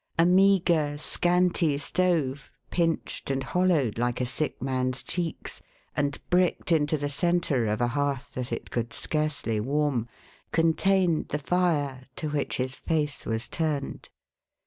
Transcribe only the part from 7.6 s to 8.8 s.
of a hearth that it